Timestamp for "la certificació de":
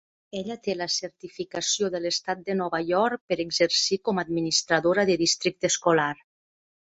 0.77-2.01